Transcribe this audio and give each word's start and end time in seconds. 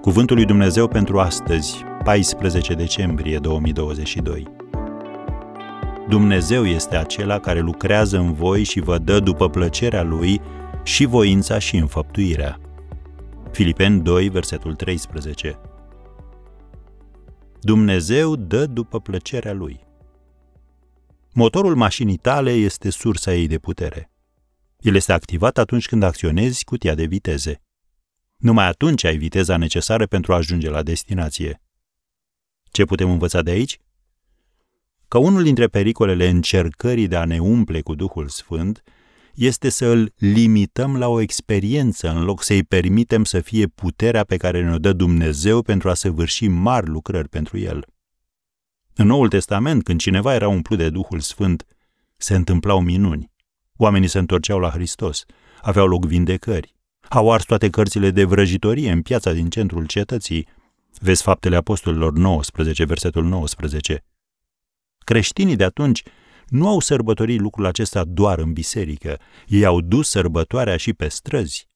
Cuvântul 0.00 0.36
lui 0.36 0.44
Dumnezeu 0.44 0.88
pentru 0.88 1.18
astăzi, 1.18 1.84
14 2.04 2.74
decembrie 2.74 3.38
2022. 3.38 4.46
Dumnezeu 6.08 6.66
este 6.66 6.96
acela 6.96 7.38
care 7.38 7.60
lucrează 7.60 8.18
în 8.18 8.32
voi 8.32 8.62
și 8.62 8.80
vă 8.80 8.98
dă 8.98 9.20
după 9.20 9.50
plăcerea 9.50 10.02
Lui 10.02 10.40
și 10.82 11.04
voința 11.04 11.58
și 11.58 11.76
înfăptuirea. 11.76 12.60
Filipeni 13.50 14.00
2, 14.00 14.28
versetul 14.28 14.74
13. 14.74 15.60
Dumnezeu 17.60 18.36
dă 18.36 18.66
după 18.66 19.00
plăcerea 19.00 19.52
Lui. 19.52 19.80
Motorul 21.32 21.74
mașinii 21.74 22.16
tale 22.16 22.50
este 22.50 22.90
sursa 22.90 23.34
ei 23.34 23.46
de 23.46 23.58
putere. 23.58 24.10
El 24.78 24.94
este 24.94 25.12
activat 25.12 25.58
atunci 25.58 25.86
când 25.86 26.02
acționezi 26.02 26.64
cutia 26.64 26.94
de 26.94 27.04
viteze. 27.04 27.60
Numai 28.40 28.66
atunci 28.66 29.04
ai 29.04 29.16
viteza 29.16 29.56
necesară 29.56 30.06
pentru 30.06 30.32
a 30.32 30.36
ajunge 30.36 30.70
la 30.70 30.82
destinație. 30.82 31.62
Ce 32.70 32.84
putem 32.84 33.10
învăța 33.10 33.42
de 33.42 33.50
aici? 33.50 33.78
Că 35.08 35.18
unul 35.18 35.42
dintre 35.42 35.66
pericolele 35.66 36.28
încercării 36.28 37.08
de 37.08 37.16
a 37.16 37.24
ne 37.24 37.38
umple 37.38 37.80
cu 37.80 37.94
Duhul 37.94 38.28
Sfânt 38.28 38.82
este 39.34 39.68
să 39.68 39.86
îl 39.86 40.12
limităm 40.16 40.96
la 40.96 41.08
o 41.08 41.20
experiență 41.20 42.10
în 42.10 42.24
loc 42.24 42.42
să-i 42.42 42.62
permitem 42.62 43.24
să 43.24 43.40
fie 43.40 43.66
puterea 43.66 44.24
pe 44.24 44.36
care 44.36 44.64
ne-o 44.64 44.78
dă 44.78 44.92
Dumnezeu 44.92 45.62
pentru 45.62 45.90
a 45.90 45.94
săvârși 45.94 46.48
mari 46.48 46.88
lucrări 46.88 47.28
pentru 47.28 47.58
El. 47.58 47.84
În 48.94 49.06
Noul 49.06 49.28
Testament, 49.28 49.82
când 49.82 50.00
cineva 50.00 50.34
era 50.34 50.48
umplut 50.48 50.78
de 50.78 50.90
Duhul 50.90 51.20
Sfânt, 51.20 51.66
se 52.16 52.34
întâmplau 52.34 52.80
minuni. 52.80 53.30
Oamenii 53.76 54.08
se 54.08 54.18
întorceau 54.18 54.58
la 54.58 54.70
Hristos, 54.70 55.24
aveau 55.60 55.86
loc 55.86 56.04
vindecări, 56.04 56.74
au 57.12 57.32
ars 57.32 57.44
toate 57.44 57.70
cărțile 57.70 58.10
de 58.10 58.24
vrăjitorie 58.24 58.90
în 58.90 59.02
piața 59.02 59.32
din 59.32 59.48
centrul 59.48 59.86
cetății. 59.86 60.46
Vezi 61.00 61.22
faptele 61.22 61.56
apostolilor 61.56 62.12
19, 62.12 62.84
versetul 62.84 63.24
19. 63.24 64.04
Creștinii 64.98 65.56
de 65.56 65.64
atunci 65.64 66.02
nu 66.46 66.68
au 66.68 66.80
sărbătorit 66.80 67.40
lucrul 67.40 67.66
acesta 67.66 68.04
doar 68.04 68.38
în 68.38 68.52
biserică, 68.52 69.18
ei 69.46 69.64
au 69.64 69.80
dus 69.80 70.08
sărbătoarea 70.08 70.76
și 70.76 70.92
pe 70.92 71.08
străzi. 71.08 71.68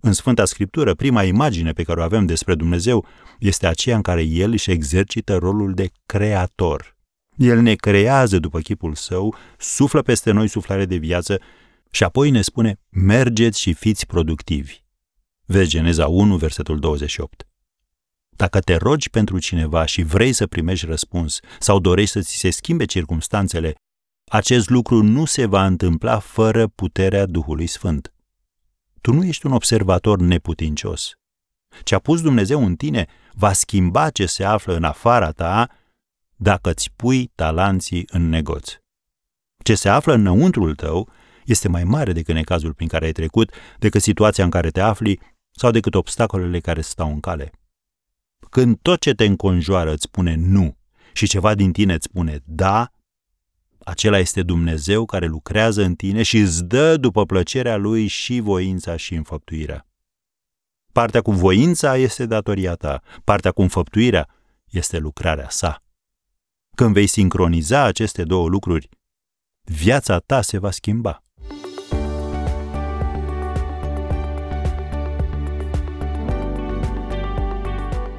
În 0.00 0.12
Sfânta 0.12 0.44
Scriptură, 0.44 0.94
prima 0.94 1.22
imagine 1.22 1.72
pe 1.72 1.82
care 1.82 2.00
o 2.00 2.02
avem 2.02 2.26
despre 2.26 2.54
Dumnezeu 2.54 3.06
este 3.38 3.66
aceea 3.66 3.96
în 3.96 4.02
care 4.02 4.22
El 4.22 4.50
își 4.50 4.70
exercită 4.70 5.36
rolul 5.36 5.74
de 5.74 5.90
creator. 6.06 6.96
El 7.36 7.60
ne 7.60 7.74
creează 7.74 8.38
după 8.38 8.60
chipul 8.60 8.94
său, 8.94 9.34
suflă 9.58 10.02
peste 10.02 10.30
noi 10.30 10.48
suflare 10.48 10.84
de 10.84 10.96
viață 10.96 11.40
și 11.94 12.04
apoi 12.04 12.30
ne 12.30 12.42
spune, 12.42 12.80
mergeți 12.88 13.60
și 13.60 13.72
fiți 13.72 14.06
productivi. 14.06 14.82
Vezi 15.44 15.68
Geneza 15.70 16.06
1, 16.06 16.36
versetul 16.36 16.78
28. 16.78 17.48
Dacă 18.36 18.60
te 18.60 18.76
rogi 18.76 19.10
pentru 19.10 19.38
cineva 19.38 19.84
și 19.84 20.02
vrei 20.02 20.32
să 20.32 20.46
primești 20.46 20.86
răspuns 20.86 21.38
sau 21.58 21.78
dorești 21.78 22.10
să 22.12 22.20
ți 22.20 22.36
se 22.36 22.50
schimbe 22.50 22.84
circumstanțele, 22.84 23.74
acest 24.30 24.68
lucru 24.68 25.02
nu 25.02 25.24
se 25.24 25.46
va 25.46 25.66
întâmpla 25.66 26.18
fără 26.18 26.66
puterea 26.66 27.26
Duhului 27.26 27.66
Sfânt. 27.66 28.12
Tu 29.00 29.12
nu 29.12 29.24
ești 29.24 29.46
un 29.46 29.52
observator 29.52 30.18
neputincios. 30.18 31.12
Ce 31.82 31.94
a 31.94 31.98
pus 31.98 32.22
Dumnezeu 32.22 32.64
în 32.64 32.76
tine 32.76 33.06
va 33.32 33.52
schimba 33.52 34.10
ce 34.10 34.26
se 34.26 34.44
află 34.44 34.74
în 34.74 34.84
afara 34.84 35.30
ta 35.30 35.70
dacă 36.36 36.70
îți 36.70 36.90
pui 36.96 37.26
talanții 37.34 38.04
în 38.10 38.28
negoț. 38.28 38.76
Ce 39.62 39.74
se 39.74 39.88
află 39.88 40.12
înăuntrul 40.12 40.74
tău 40.74 41.08
este 41.44 41.68
mai 41.68 41.84
mare 41.84 42.12
decât 42.12 42.34
necazul 42.34 42.74
prin 42.74 42.88
care 42.88 43.04
ai 43.04 43.12
trecut, 43.12 43.52
decât 43.78 44.02
situația 44.02 44.44
în 44.44 44.50
care 44.50 44.70
te 44.70 44.80
afli 44.80 45.20
sau 45.50 45.70
decât 45.70 45.94
obstacolele 45.94 46.60
care 46.60 46.80
stau 46.80 47.10
în 47.10 47.20
cale. 47.20 47.52
Când 48.50 48.78
tot 48.82 49.00
ce 49.00 49.12
te 49.12 49.24
înconjoară 49.24 49.92
îți 49.92 50.02
spune 50.02 50.34
nu 50.34 50.76
și 51.12 51.26
ceva 51.26 51.54
din 51.54 51.72
tine 51.72 51.94
îți 51.94 52.06
spune 52.10 52.40
da, 52.44 52.90
acela 53.78 54.18
este 54.18 54.42
Dumnezeu 54.42 55.04
care 55.04 55.26
lucrează 55.26 55.82
în 55.82 55.94
tine 55.94 56.22
și 56.22 56.38
îți 56.38 56.64
dă 56.64 56.96
după 56.96 57.26
plăcerea 57.26 57.76
Lui 57.76 58.06
și 58.06 58.40
voința 58.40 58.96
și 58.96 59.14
înfăptuirea. 59.14 59.86
Partea 60.92 61.20
cu 61.20 61.32
voința 61.32 61.96
este 61.96 62.26
datoria 62.26 62.74
ta, 62.74 63.02
partea 63.24 63.50
cu 63.50 63.62
înfăptuirea 63.62 64.28
este 64.70 64.98
lucrarea 64.98 65.48
sa. 65.48 65.82
Când 66.76 66.92
vei 66.92 67.06
sincroniza 67.06 67.82
aceste 67.82 68.24
două 68.24 68.48
lucruri, 68.48 68.88
viața 69.62 70.18
ta 70.18 70.42
se 70.42 70.58
va 70.58 70.70
schimba. 70.70 71.23